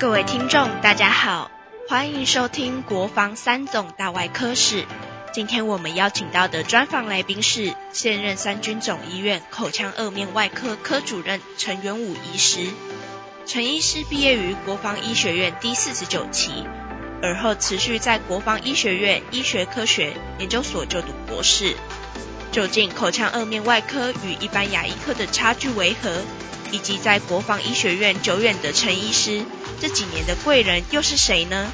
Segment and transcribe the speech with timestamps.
[0.00, 1.50] 各位听众，大家好，
[1.86, 4.86] 欢迎收听国防三总大外科室。
[5.34, 12.60] 今天我们邀请到的专访来宾是现任三军总医院口腔颚面外科科主任陈元武医师。
[13.44, 16.64] 陈医师毕业于国防医学院第四十九期，
[17.22, 21.76] 而后持续在国防医学院医学科学研究所就读博士。
[22.52, 26.22] 究竟口腔颚面外科与一般牙医科的差距为何？
[26.72, 29.42] 以及在国防医学院久远的陈医师，
[29.80, 31.66] 这几年的贵人又是谁呢？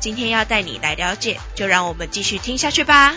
[0.00, 3.12] 今天要带你来了解，就让我们继续听下去吧。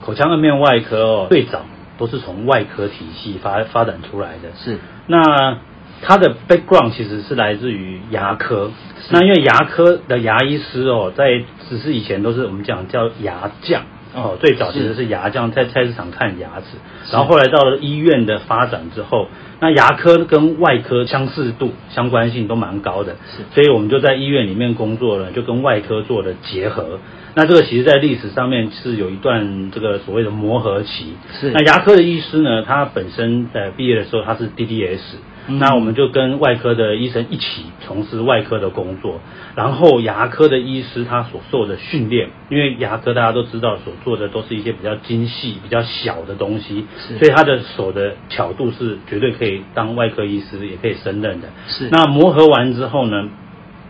[0.00, 1.64] 口腔颌面外科哦，最早
[1.96, 4.50] 都是从外科体系发发展出来的。
[4.62, 5.60] 是，那
[6.02, 8.72] 它的 background 其实是来自于牙科。
[9.10, 13.84] 那因为牙科的牙医师哦，在只是以前都是我们讲叫牙匠。
[14.14, 16.76] 哦，最早其实是牙匠在菜市场看牙齿，
[17.12, 19.28] 然后后来到了医院的发展之后，
[19.60, 27.00] 那牙科跟外科相似度、相关性都蛮高的，是，所以我们就在医院里面工作了，就跟外科做了结合。
[27.34, 31.14] 那这个其实，在历史上面是有一段这个所谓的磨合期。
[31.40, 35.00] 是，那牙科的医师呢，他本身在毕业的时候他是 DDS。
[35.46, 39.20] 那我们就跟外科的医生一起从事外科的工作，
[39.54, 46.86] 然后牙科的医师他所受的训练，因为牙科大家都知道所做的都是一些比较精细、比较小的东西，
[47.18, 51.48] 所以他的手的巧度是绝对可以当外科医师也可以胜任的。
[51.68, 53.28] 是，那磨合完之后呢，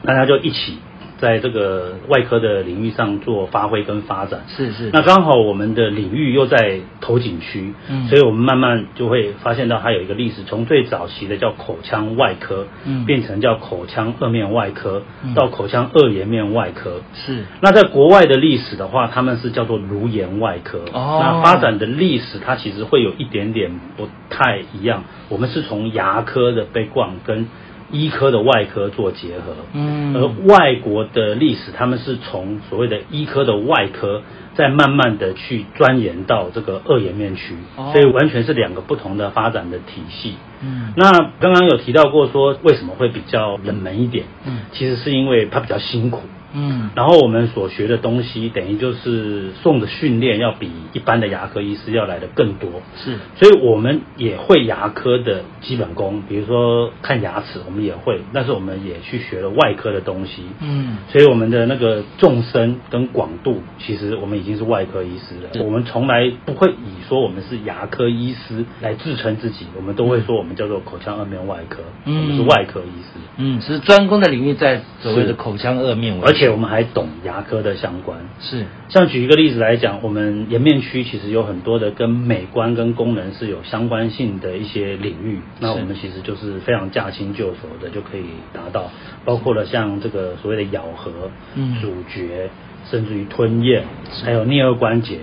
[0.05, 0.79] 大家就一起。
[1.19, 4.91] 在这个外科的领域上做发挥跟发展，是是。
[4.93, 15.03] 那刚好我们的领域又在头颈区，嗯，所以我们慢慢就会发现到它有一个历史，从最早期的叫口腔外科，嗯，变成叫口腔颌面外科，
[15.35, 17.45] 到口腔颌颜面外科，是。
[17.61, 25.05] 那在国外的历史的话，他们是叫做颅颜外科，哦，那发展的历史它其实会有一点点不太一样。
[25.29, 27.47] 我们是从牙科的被冠跟。
[27.95, 34.23] 医科的外科做结合，嗯，而外国的历史，他们是从所谓的医科的外科，
[34.55, 37.55] 再慢慢的去钻研到这个二颜面区，
[37.93, 40.35] 所以完全是两个不同的发展的体系。
[40.61, 44.25] 嗯，那刚刚有提到过说为什么会比较冷门一点？
[44.45, 46.23] 嗯，其实是因为它比较辛苦。
[46.55, 52.71] 嗯，然后我们所学的东西，等于就是送的训练要比一般的牙科医师要来的更多。
[52.97, 60.45] 是，所以我们也会牙科的基本功，比如说看牙齿，我们也会，但是我们也去学了外科的东西。
[60.61, 65.65] 嗯，所以我们的那个纵深跟广度，其实我们已经是外科医师了。
[65.65, 73.19] 我们从来不会以说我们是牙科医师来自称自己，我们都会说我们叫做口腔二面外科，我们是外科医师。
[73.39, 76.44] 嗯，是专攻的领域在所谓的口腔二面，而且。
[76.51, 78.65] 我们还懂牙科的相关，是。
[78.89, 88.91] 像举一个例子来讲，我们颜面区其实有很多的跟美观跟功能是有相关性的一些领域，那我们其实就是非常驾轻就熟的就可以达到，
[89.25, 91.11] 包括了像这个所谓的咬合、
[91.55, 91.77] 嗯。
[91.81, 92.51] 咀嚼，
[92.91, 93.85] 甚至于吞咽，
[94.25, 95.19] 还有颞颌关节。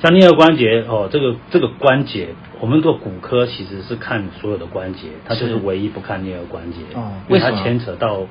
[0.00, 2.28] 像颞颌关节哦，这个这个关节，
[2.60, 8.26] 我们做骨科其实是看所有的关节，它就是唯一不看颞颌关节，哦，因为它牵扯到。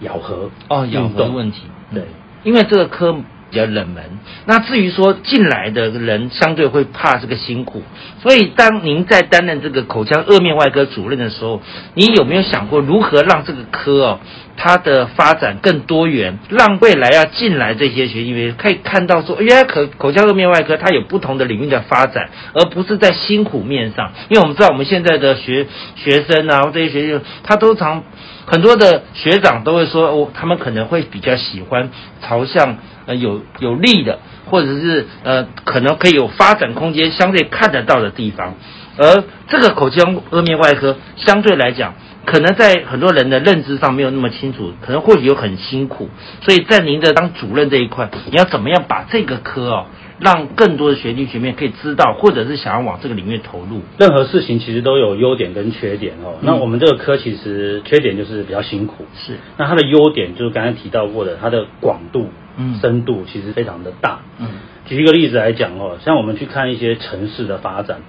[0.00, 1.62] 咬合哦，咬合问题
[1.92, 2.04] 对，
[2.44, 4.02] 因为这个科比较冷门。
[4.44, 7.82] 那至于说进来的人相对会怕这个辛苦，
[8.20, 11.62] 所以当您在担任这个口腔颚面外科主任的时候，
[11.94, 14.20] 你有没有想过如何让这个科哦
[14.56, 24.12] 它的发展更多元，让未来要进来这些学员可以看到说，原来口口腔颌面外科它有不同的领域的发展，而不是在辛苦面上。
[24.28, 28.02] 因为我们知道我们现在的学学生啊，这些学生他都常。
[28.48, 31.90] 很多的学长都会说，哦，他们可能会比较喜欢
[32.22, 38.54] 朝向呃有有利的，或者是呃可能可以有发展空间、相对看得到的地方。
[38.98, 41.94] 而这个口腔颌面外科相对来讲，
[42.26, 46.10] 可能在很多人的认知上没有那么清楚，可能或许又很辛苦。
[46.42, 49.86] 所以在您的当主任这一块，你要怎么样把这个科哦？
[50.18, 53.82] 让更多的学弟学妹可以知道，或者是想要往这个领域投入。
[53.98, 56.38] 任何事情其实都有优点跟缺点哦。
[56.40, 59.04] 那我们这个科其实缺点就是比较辛苦。
[59.14, 59.34] 是。
[59.58, 64.20] 那它的优点就是刚才提到过的，它的广度、嗯，深度其实非常的大。
[64.38, 64.48] 嗯。
[64.86, 68.00] 举一个例子来讲哦，像我们去看一些城市的发展，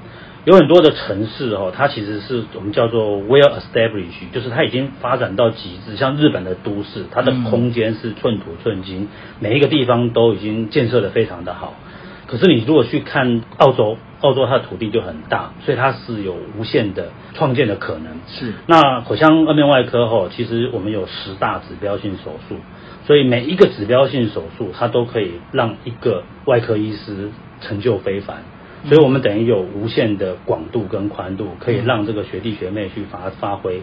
[0.47, 5.97] 有很多的城市哦，它其实是我们叫做 well established，就是它已经发展到极致。
[5.97, 9.09] 像日本的都市，它的空间是寸土寸金，
[9.41, 11.73] 每一个地方都已经建设的非常的好。
[12.27, 18.17] 可是你如果去看澳洲，澳洲它的土地就很大，所以它是有无限的创建的可能。
[18.29, 18.53] 是。
[18.67, 22.55] 那口腔颌面外科吼，其实我们有十大指标性手术，
[23.05, 28.43] 所以每一个指标性手术，它都可以让一个外科医师成就非凡。
[28.85, 33.81] 所以我们等于有无限的广度跟宽度，可以让这个学弟学妹去发发挥。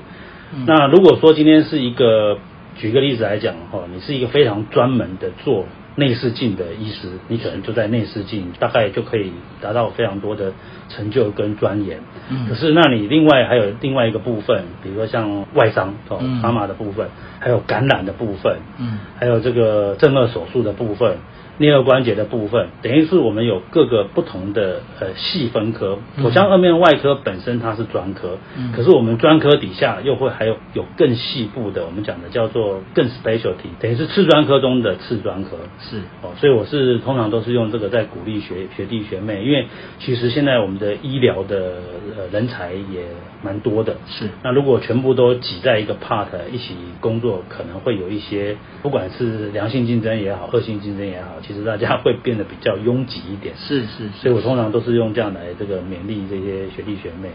[0.67, 2.39] 那如果说今天是一个，
[2.77, 5.67] 举个例子来讲哈，你是一个非常专门的做。
[5.97, 9.31] 内视镜的医师，你可能就在内视镜，大概就可以
[9.61, 10.53] 达到非常多的
[10.89, 12.01] 成就跟钻研。
[12.31, 17.07] 嗯，可是那你另外还有另外一个部分，比如说像外伤哦，伽马的部分，
[17.39, 21.19] 还有感染的部分，嗯，还有这个正颌手术的部分。
[21.59, 25.99] 颞颌关节的部分，等于是我们有各个不同的呃细分科。
[26.21, 28.39] 口腔颌面外科本身它是专科，
[28.75, 35.51] 可是我们专科底下又会还有有更细部的，我们讲的叫做更 specialty，等于是次专科中的次专科。
[35.79, 39.67] 是哦，所以我是通常都是用这个在鼓励学学弟学妹，因为
[40.01, 41.75] 其实现在我们的医疗的
[42.17, 43.05] 呃人才也
[43.43, 43.97] 蛮多的。
[44.09, 51.37] 是那如果全部都挤在一个 part 一起工作，可能会有一些不管是良性竞争也好，恶性竞争也好。
[51.47, 57.31] 其实大家会变得比较拥挤一点，是是，所以我通常都是用这样来这个勉励这些学弟学妹。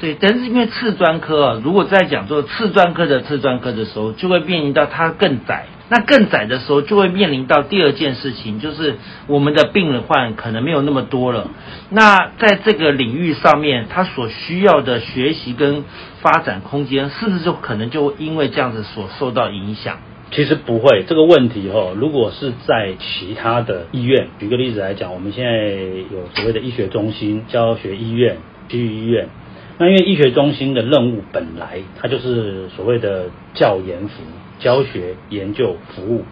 [0.00, 5.66] 对，但是因为次专科啊，如果在讲做次专科的次专科的时候，就会面临到它更窄。
[5.90, 8.96] 那更窄的时候，就会面临到第二件事情，就是
[9.26, 11.50] 我们的病患可能没有那么多了。
[11.90, 15.84] 那在这个领域上面，他所需要的学习跟
[16.22, 19.98] 发展空间，是不是就可能就因为这样子所受到影响？
[20.30, 28.38] 其实不会，这个问题哦，如果是在其他的医院，举个例子来讲，我们现在有所谓的医学中心、教学医院、
[28.68, 29.28] 区域医院，
[29.78, 34.22] 那因为医学中心的任务本来它就是所谓的教研服、
[34.58, 36.24] 教学、研究、服务。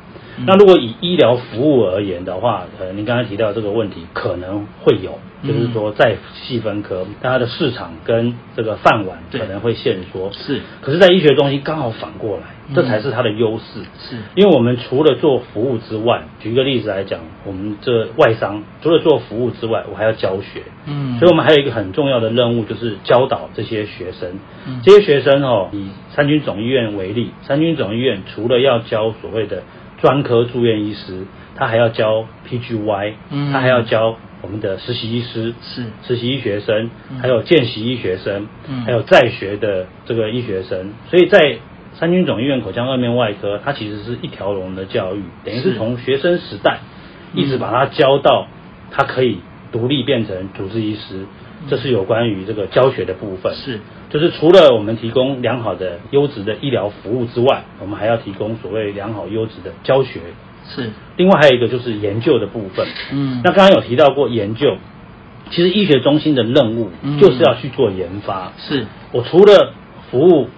[0.46, 10.30] 那如果以医疗服务而言的话，呃，您刚才提到这个问题可能会有，就是说在细分科，它的市场跟这个饭碗可能会限缩。
[10.32, 12.44] 是，可是，在医学中心刚好反过来，
[12.74, 13.82] 这才是它的优势。
[13.98, 20.62] 是，因为我们除了做服务之外，举个例子来讲，我们这外商除了做服务之外，我还要教学。
[20.86, 24.38] 嗯，所以我们还有一个很重要的任务，就是教导这些学生。
[24.66, 29.62] 嗯，这些学生哦，以三军总医院为例，三军总医院除了要教所谓的
[30.02, 33.12] 专科住院医师，他还要教 PGY，
[33.52, 35.84] 他还要教我们的实习医师，是。
[36.02, 36.90] 实习医学生，
[37.20, 38.48] 还有见习医学生，
[38.84, 40.92] 还有在学的这个医学生。
[41.08, 41.58] 所以在
[41.94, 46.80] 三军总医院口腔颌面外科，它其实是一条龙的教育，等于是从学生时代
[47.32, 48.48] 一直把他教到
[48.90, 49.38] 他可以
[49.70, 51.26] 独立变成主治医师。
[51.68, 53.54] 这是有关于这个教学的部分。
[53.54, 53.80] 是。
[54.10, 60.20] 就是除了我们提供良好的优质的医疗服务之外，我们还要提供所谓良好优质的教学。
[60.68, 62.86] 是，另外还有一个就是研究的部分。
[63.12, 64.76] 嗯，那刚刚有提到过研究，
[65.50, 68.52] 其实医学中心的任务就是要去做研发。
[68.58, 69.72] 是我除了
[70.10, 70.48] 服务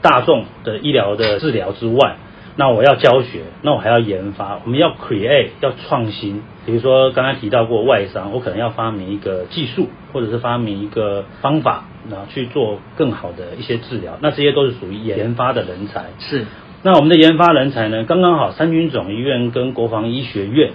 [0.00, 2.16] 大众的医疗的治疗之外。
[2.56, 6.40] 那我要教学，那我还要研发，我们要 create 要创新。
[6.64, 14.16] 比如说刚刚提到过外伤，我可能要发明一个技术，或者是发明一个方法，然后去做更好的一些治疗。
[14.22, 16.06] 那这些都是属于研发的人才。
[16.20, 16.46] 是。
[16.82, 18.04] 那我们的研发人才呢？
[18.04, 20.72] 刚刚好，三军总医院跟国防医学院，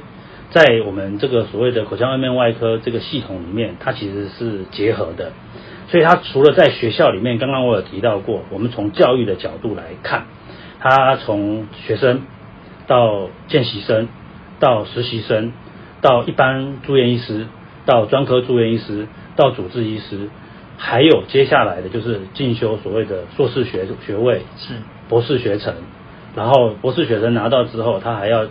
[0.51, 5.31] 在我们这个所谓的口腔外面外科这个系统里面，它其实是结合的。
[5.87, 10.25] 所以它除了在学校里面，刚刚我有提到过，我们从教育的角度来看。
[10.81, 12.21] 他从学生
[12.87, 14.07] 到见习生，
[14.61, 15.51] 到实习生，
[15.99, 17.47] 到一般住院医师，
[17.85, 19.07] 到专科住院医师，
[19.39, 20.29] 到主治医师，
[20.77, 24.73] 还有接下来的就是进修所谓的硕士学学位，是
[25.07, 25.73] 博士学程，
[26.35, 28.45] 然后博士学生拿到之后，他还要。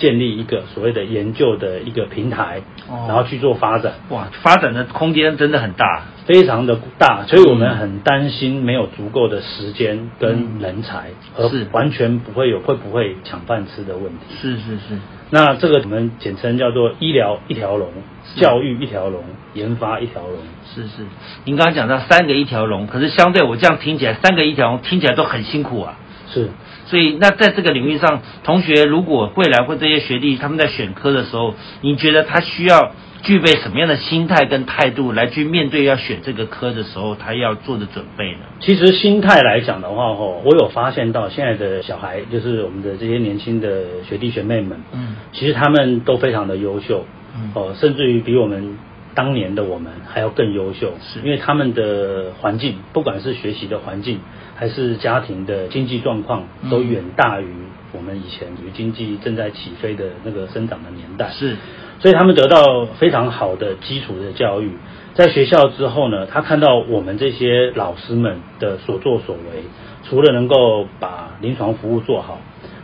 [0.00, 3.92] 建立一个所谓的研究的一个平台，然后去做发展。
[4.08, 14.34] 哇，发展的空间真的很大，非常的大，所以我们很担心没有足够的时间跟人才，而完全不会有会不会抢饭吃的问题。
[14.40, 14.98] 是是是。
[15.28, 17.90] 那这个我们简称叫做医疗一条龙，
[18.36, 19.22] 教育一条龙，
[19.54, 20.38] 研发一条龙。
[20.74, 21.04] 是是。
[21.44, 25.98] 您刚刚讲到三个一条龙，可是相对我这样听起来，三个一条龙听起来都很辛苦啊。
[26.32, 26.48] 是。
[26.86, 32.92] 所以，那在这个领域上，同学如果未来或这些学弟他们在选科的时候，你觉得他需要
[33.22, 38.40] 具备什么样的心态跟态度来去面对要选这个科的时候，他要做的准备呢？
[38.58, 47.04] 其实心态来讲的话，哦，我有发现到现在的小孩，就是我们的这些年轻的学弟学妹们，嗯，其实他们都非常的优秀，
[47.36, 48.76] 嗯，哦，甚至于比我们
[49.14, 51.20] 当年的我们还要更优秀，是。
[51.20, 54.20] 因为他们的环境，不管是学习的环境。
[54.56, 57.46] 还是家庭的经济状况都远大于
[57.92, 61.56] 我们以前与经济正在起飞的那个生长的年代，是，
[61.98, 64.72] 所以他们得到非常好的基础的教育，
[65.14, 69.62] 在学校之后呢，他看到我们这些老师们的所作所为，
[70.06, 72.38] 除了能够把临床服务做好，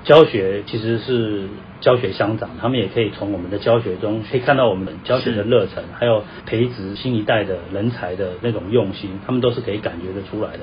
[0.07, 1.49] 教学其实是
[1.81, 10.61] 教学相长，他们也可以从我们的教学中可以看到我们教学的热忱，还有培植新一代的人才的那种用心，他们都是可以感觉得出来的。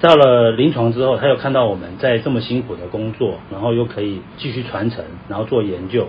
[0.00, 6.06] 到了临床之后，他又看到我们在这么辛苦的工作，然后又可以继续传承，然后做研究。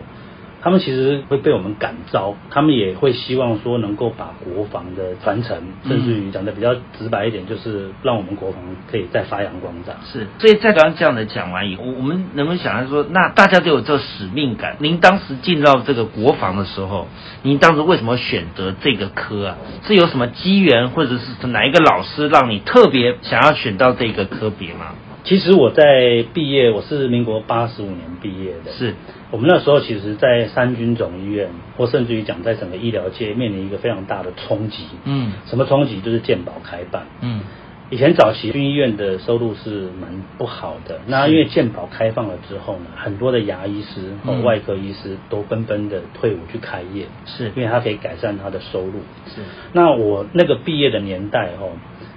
[0.65, 8.59] 他们其实会被我们感召，他们也会希望说能够把国防的传承，甚至于讲的比较直白一点，就是让我们国防
[8.91, 9.93] 可以再发扬光大。
[10.11, 14.77] 是，所以在刚刚这样的讲完以后，我们能不能想象说，那大家都有这使命感？
[14.79, 17.07] 您当时进到这个国防的时候，
[17.43, 19.57] 您当时为什么选择这个科啊？
[19.85, 24.95] 是有什么机缘，或者是哪一个老师让你特别想要选到这个科别吗？
[25.25, 28.71] 其实我在毕业，我是民国八十五年毕业的。
[28.71, 28.93] 是
[29.31, 34.83] 我们那时候，其实，在三军总医院，或甚至于讲，在整个医疗界面临一个非常大的冲击。
[35.03, 35.99] 嗯，什么冲击？
[35.99, 37.07] 就是健保开办。
[37.21, 37.41] 嗯，
[37.89, 40.99] 以前早期军医院的收入是蛮不好的。
[41.07, 47.05] 那因为健保开放了之后呢，很多的牙医师和外科医师都纷纷的退伍去开业。
[47.25, 49.01] 是，因为他可以改善他的收入。
[49.27, 49.41] 是。
[49.73, 51.71] 那我那个毕业的年代，哦。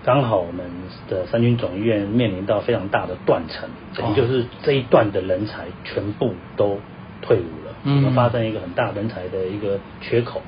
[0.04, 0.64] 刚好我们
[1.10, 6.78] 的三军总医院面临到非常大的断层，等于就是这一段的人才全部都
[7.20, 10.40] 退伍了，嗯，发生一个很大人才的一个缺口。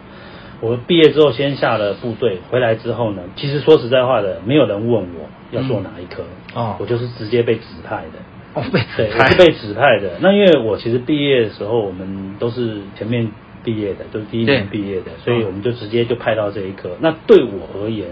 [0.61, 6.23] 我毕业之后先下了部队，回来之后呢，其实说实在话的，没有人问我要做哪一科，
[6.55, 10.12] 哦，我就是直接被指派的，哦，被对，我是被指派的。
[10.21, 13.31] 那因为我其实毕业的时候，我们都是前面
[13.64, 16.90] 毕业的，都是第一年毕业的，所以我们就直接就派到这一科。
[17.00, 18.07] 那对我而言。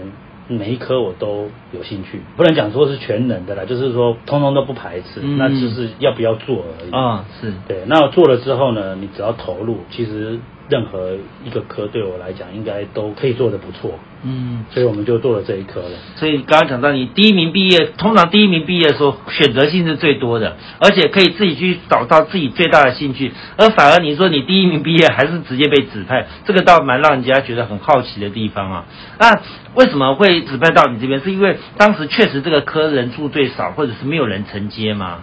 [0.51, 6.89] 每一科我都有兴趣，不能讲说是全能的啦，就是说通通都不排斥，那只是要不要做而已。
[6.89, 7.83] 啊，是对。
[7.85, 10.39] 那做了之后呢，你只要投入，其实。
[10.69, 13.97] 任何一个科对我来讲，应该都可以做的不错。
[14.21, 15.91] 嗯，所以我们就做了这一科了。
[16.17, 23.31] 所以刚刚讲到，你第一名毕业，通常第一名毕业的时候，选择性是最多的，而且可以自己去找到自己最大的兴趣。
[23.57, 28.85] 而反而你说你第一名毕业，还是直接被指派，这个倒蛮让人家觉得很好奇的地方啊。
[29.19, 29.41] 那
[29.75, 31.21] 为什么会指派到你这边？
[31.21, 35.19] 是因为当时确实这个科人数最少，或者是没有人承接吗？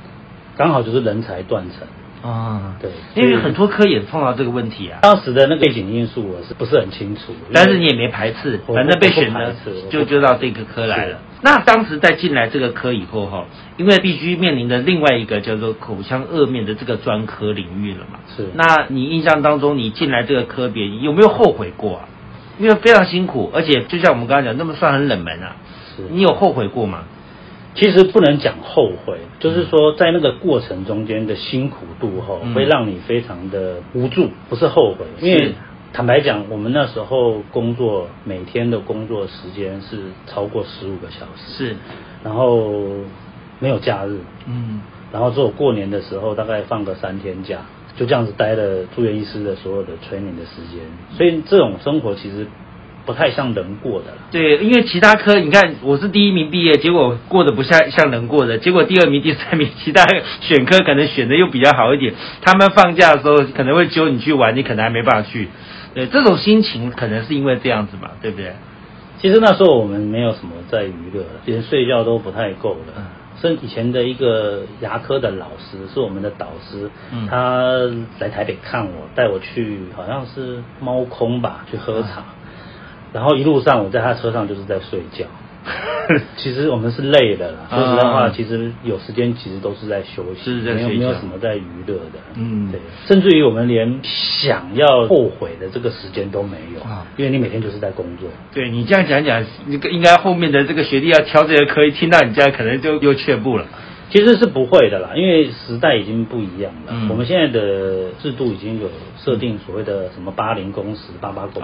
[0.57, 1.87] 刚好就是人才断层。
[2.27, 4.99] 啊，对，因为很多科也碰到这个问题啊。
[5.03, 7.33] 当时的那个背景因素我是不是很清楚？
[7.53, 9.55] 但是你也没排斥，反正被选的
[9.91, 11.19] 就就到这个科来了。
[11.43, 13.45] 那当时在进来这个科以后哈，
[13.77, 18.19] 因为必须面临的另外一个叫做口腔颚面的这个专科领域了嘛。
[18.37, 18.49] 是。
[18.55, 22.09] 那你印象当中，你进来这个科别有没有后悔过啊？
[22.59, 25.57] 因为非常辛苦，而且就像我们刚刚讲，那么算很冷门啊。
[25.95, 26.03] 是。
[26.11, 27.05] 你有后悔过吗？
[27.77, 35.05] 其实不能讲后悔，就是说在那个过程中间的辛苦度哈，会让你非常的无助，不是后悔。
[35.21, 35.53] 因为
[35.93, 41.77] 坦白讲，我们那时候工作每天的工作时间是超过十五个小时，是，
[42.25, 42.71] 然后
[43.61, 44.81] 没有假日，嗯，
[45.13, 47.59] 然后只有过年的时候大概放个三天假，
[47.95, 50.81] 就这样子待了住院医师的所有的 training 的时间，
[51.17, 52.47] 所以这种生活其实。
[53.07, 60.05] 不太像人过的，对，因为其他科你看我是第一名毕业，结果过得不像像人过的，结果第二名、第三名，其他
[60.41, 65.49] 选科可能选的又比较好一点，他们放假的时候可能会揪你去玩，你可能还没办法去，
[65.95, 68.53] 对，这种心情可能是因为这样子嘛，对不对？
[69.19, 73.03] 其实那时候我们没有什么在娱乐，连睡觉都不太够了。
[73.41, 76.91] 甚以前的一个牙科的老师是我们的导师，
[77.29, 77.71] 他
[78.19, 82.25] 来台北看我，带我去好像是猫空吧，去喝茶。
[83.17, 85.25] 然后一路上我在他车上就是在睡觉，
[86.37, 87.61] 其实我们是累的啦。
[87.71, 92.21] 说实在话，其实有时间其实都是在休息，没有没有什么在娱乐的。
[92.35, 98.29] 嗯，对，甚至于我们连想要后悔的这个时间都没有，啊因为你每天就是在工作。
[98.53, 103.65] 对你这样讲讲，那个应该后面的这个学弟要挑这个科，一听到你这样，可能就又却步了。
[104.09, 106.93] 其实是不会的啦，因为时代已经不一样了。
[107.11, 111.61] 我们现在的制度已经有设定所谓的什么八零工时、八八工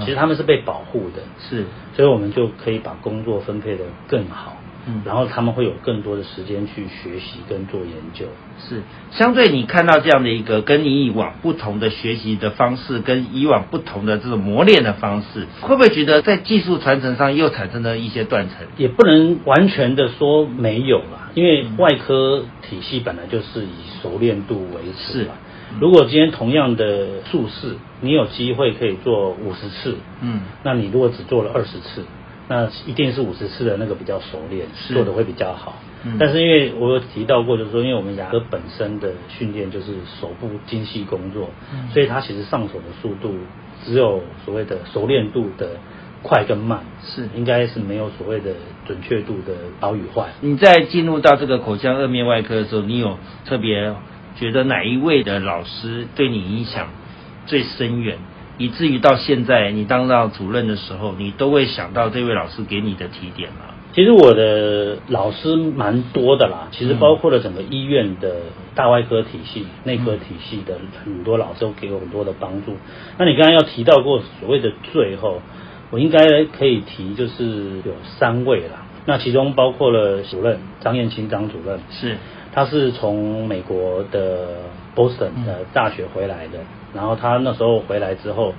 [0.00, 1.64] 时，其实他们是被保护的，是，
[1.94, 4.55] 所以我们就可以把工作分配的更好。
[4.88, 8.26] 嗯，然后他们会有更多的时间去学习跟做研究。
[8.58, 18.66] 是，相对你看到这样的一个跟你以往不同的学习的方式，跟以往不同的这种磨练的方式，会不会觉得在技术传承上又产生了一些断层？
[18.76, 25.34] 也不能完全的说没有啦，因为外科体系本来就是以熟练度为主嘛。
[25.80, 32.04] 如果今天同样的术式，你有机会可以做五十次，嗯，那你如果只做了二十次。
[32.48, 35.74] 那一定是五十次的那个比较熟练，做的会比较好。
[36.20, 39.86] 但是因为我有提到过，就是说，因为我们牙科本身的训练就是
[40.20, 41.50] 手部精细工作，
[41.92, 43.34] 所以它其实上手的速度
[43.84, 45.70] 只有所谓的熟练度的
[46.22, 47.28] 快跟慢，是。
[47.34, 48.52] 应该是没有所谓的
[48.86, 50.28] 准确度的好与坏。
[50.40, 53.92] 你在进入到这个口腔颌面外科的时候，你有特别
[54.36, 56.90] 觉得哪一位的老师对你影响
[57.46, 58.18] 最深远，
[58.58, 63.74] 以至于到现在你当到主任的时候，你都会想到这位老师给你的提点吗？
[63.92, 68.36] 其实我的老师蛮多的啦，其实包括了整个医院的
[68.74, 72.76] 大外科体系、内科体系的很多老师都给我很多的帮助。
[73.16, 75.40] 那你刚刚要提到过所谓的最后，
[75.90, 78.86] 我应该可以提就是有三位啦。
[79.06, 82.18] 那其中包括了主任张燕青张主任，是，
[82.52, 84.48] 他是从美国的
[84.94, 86.58] Boston 的大学回来的，
[86.96, 88.54] 然后他那时候回来之后，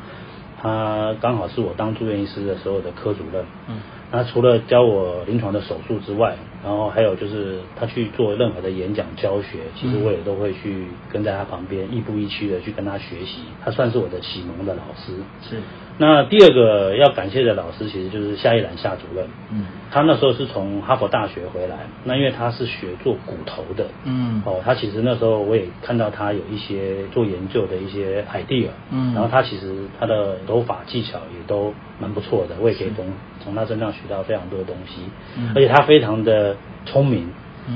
[0.62, 3.44] 他刚好是我当住院医师的时候的科主任。
[3.68, 3.80] 嗯。
[4.10, 13.42] 那除了教我临床的手术之外，然后还有就是他去做任何的演讲教学，其实我也都会去跟在他旁边，亦步亦趋的去跟他学习。
[13.66, 15.18] 他算是我的启蒙的老师。
[15.42, 15.58] 是。
[16.00, 19.28] 那第二个要感谢的老师，其实就是夏一兰夏主任。
[19.52, 19.66] 嗯。
[19.90, 23.88] 他那时候是从哈佛大学回来，那因为他是学做骨头的。
[24.04, 24.44] 嗯。
[24.46, 28.68] 哦，他其实那时候我也看到他有一些做研究的一些 idea。
[28.92, 29.14] 嗯。
[29.16, 33.06] 然后他其实他的手法技巧也都蛮不错的，我也可以从
[33.44, 35.02] 从他身上学到非常多的东西。
[35.36, 35.52] 嗯。
[35.56, 37.30] 而且他非常的聪明。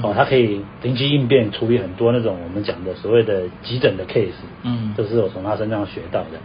[0.03, 4.29] 哦，他可以灵机应变处理很多那种我们讲的所谓的急诊的 case。
[4.61, 4.93] 嗯。
[4.95, 6.39] 这是我从他身上学到的。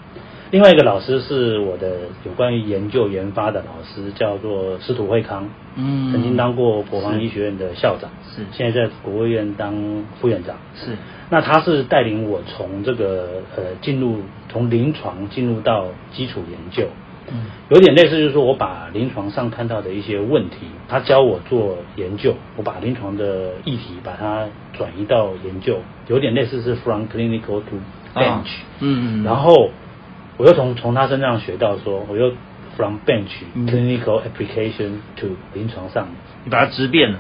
[0.57, 9.75] 另外一个老师是我的有关于研究研发的老师，叫做司徒惠康，嗯，曾经当过国防医学院的校长，是，现在在国务院当
[10.19, 10.93] 副院长，是。
[11.29, 16.89] 那他是带领我从这个呃进入从临床进入到基础研究，
[17.31, 27.77] 嗯，有点类似就是说我把临床上看到的一些问题，他教我做研究，我把临床的议题把它转移到研究，有点类似是 from clinical to
[28.15, 28.49] bench，
[28.81, 29.69] 嗯嗯，然后。
[30.37, 32.33] 我又从从他身上学到说，我又
[32.77, 36.09] from bench clinical application to 临床上，
[36.45, 37.19] 你把它直变了，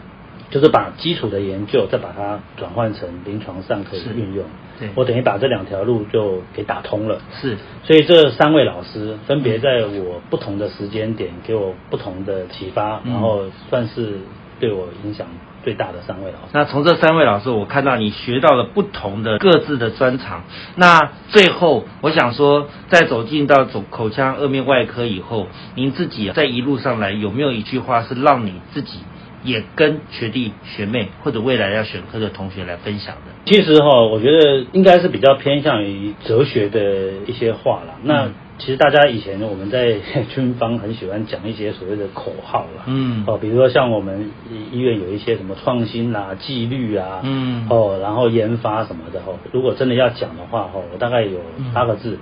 [0.50, 4.44] 就是把基础的研究再把它转换成临床上可以运用。
[4.78, 7.18] 对，我等于把这两条路就给打通了。
[7.40, 14.18] 是，所以这三位老师分别在我不同的时间点给我不同的启发，然后算是
[14.61, 15.26] 对我影响。
[15.66, 16.52] 最大的三位老师。
[16.52, 20.44] 那从这三位老师，我看到你学到了不同的各自的专长。
[20.76, 29.00] 那最后，我想说，在走进到走口腔颚面外科以后，您自己在一路上来有没有一句话是让你自己
[29.42, 33.33] 也跟学弟学妹或者未来要选科的同学来分享的？
[33.46, 36.81] 其实哈，我觉得应该是比较偏向于哲学的
[37.26, 37.96] 一些话了。
[38.05, 39.97] 那其实大家以前我们在
[40.35, 44.31] 军方很喜欢讲一些所谓的口号啦，嗯，哦，比如说像我们
[44.73, 51.40] 医院有一些什么创新啦、纪律啊，嗯，哦，然后研发什么的哦，如果真的要讲的话哦，我大概有
[51.75, 52.19] 八个字。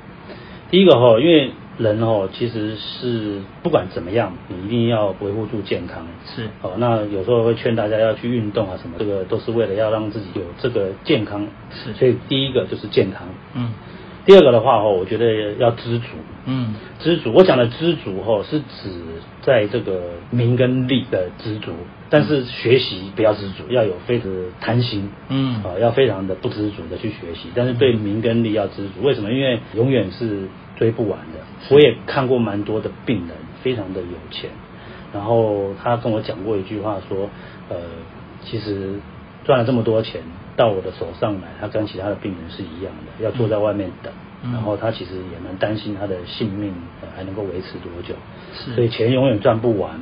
[0.70, 13.72] 第一个哈，因为人哦其实是不管怎么样，你一定要维护住健康，是，哦，那有时候会劝大家要去运动啊什么，这个都是为了要让自己有这个健康，是，所以第一个就是健康，嗯。
[14.26, 16.06] 第二个的话哈，我觉得要知足，
[16.46, 17.32] 嗯，知足。
[17.32, 18.90] 我讲的知足哈，是指
[19.42, 21.72] 在这个名跟利的知足，
[22.08, 27.48] 但是学习不要知足，要有非常贪心，嗯，啊，要非常的不知足的去学习。
[27.54, 29.30] 但是对名跟利要知足，为什么？
[29.30, 31.40] 因为永远是追不完的。
[31.70, 34.48] 我也看过蛮多的病人，非常的有钱，
[35.12, 37.28] 然后他跟我讲过一句话说，
[37.68, 37.76] 呃，
[38.42, 38.94] 其实
[39.44, 40.22] 赚了这么多钱。
[40.56, 44.12] 到我的手上来，他跟其他的病人是一样的，要坐在外面等，
[44.52, 46.72] 然后他其实也蛮担心他的性命
[47.16, 48.14] 还能够维持多久，
[48.76, 49.98] 所以钱永远赚不完，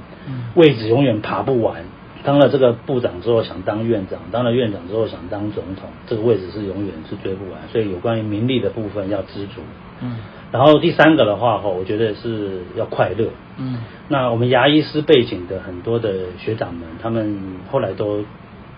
[0.54, 1.84] 位置永远爬不完。
[2.22, 7.62] 当了这个部长之后想当院长，当了院长之后想当总统，这个位置是永远是追不完。
[7.72, 9.62] 所以有关于名利的部分要知足。
[10.02, 10.18] 嗯，
[10.50, 13.30] 然后第三个的话哈，我觉得是要快乐。
[13.56, 13.78] 嗯，
[14.08, 18.22] 那我们牙医师背景的很多的学长们，他们后来都。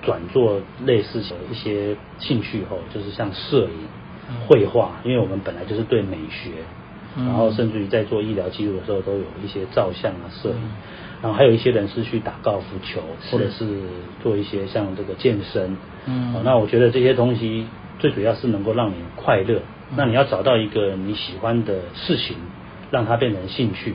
[0.02, 3.88] 转做类似的一些兴趣后，就是像摄影、
[4.46, 6.50] 绘画，因为我们本来就是对美学，
[7.16, 10.56] 然后甚至于在做医疗记录的时候，都有一些照相啊、摄影，
[11.22, 13.66] 然后还有一些人是去打高尔夫球，或者是
[14.22, 15.76] 做一些像这个健身。
[16.06, 17.66] 嗯，那我觉得这些东西
[17.98, 19.62] 最主要是能够让你快乐。
[19.96, 22.36] 那你要找到一个你喜欢的事情，
[22.90, 23.94] 让它变成兴趣。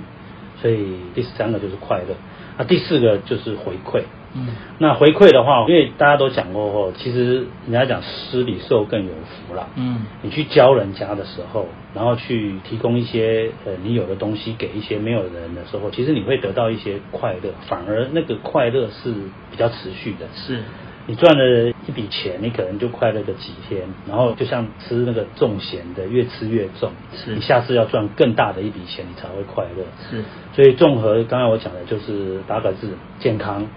[0.62, 2.16] 所以第三个就是快乐，
[2.58, 4.04] 那第四个就是回馈。
[4.36, 9.68] 嗯，那回馈的话，因为大家都讲过后，其实人家讲施比受更有福啦。
[9.76, 19.12] 嗯，你去教人家的时候，然后去提供一些呃你有的东西给一些没有的人的时候，其实你会得到一些快乐，反而那个快乐是
[19.50, 20.28] 比较持续的。
[20.36, 20.62] 是，
[21.08, 26.92] 你赚了一笔钱，你可能就快乐个几天，然后就像吃那个重咸的，越吃越重。
[27.16, 29.84] 是，你下次要赚更大的一笔钱，你才会快乐。
[30.12, 30.24] 是，
[30.56, 33.68] 所以综合刚才我讲的就是八个字：健康。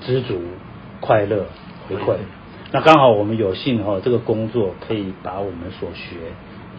[0.00, 0.40] 知足、
[1.00, 1.46] 快乐、
[1.88, 2.16] 回馈。
[2.72, 6.16] 那刚好我们有幸哈，这个工作可以把我们所学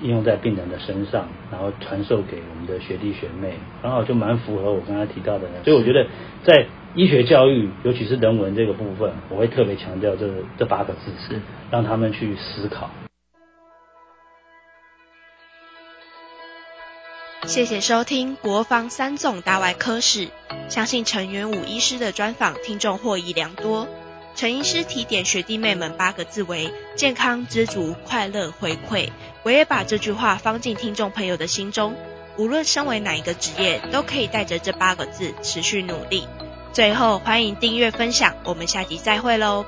[0.02, 5.48] 应用在病人的身上，然后传授给我们的学弟学妹，刚好就蛮符合我刚才提到的。
[5.64, 6.06] 所以我觉得
[6.44, 11.40] 在医学教育，尤其是人文这个部分，我会特别强调这这八个字，是
[11.72, 12.90] 让他们去思考。
[17.48, 20.28] 谢谢收听国防三总大外科室，
[20.68, 23.88] 相信陈元武医师的专访，听众获益良多。
[24.36, 29.12] 陈医师提点学弟妹们八个字为：健康、知足、快乐、回馈。
[29.44, 31.96] 我也把这句话放进听众朋友的心中，
[32.38, 36.28] 无论身为哪一个职业，都可以带着这八个字持续努力。
[36.74, 39.66] 最后，欢迎订阅分享，我们下集再会喽。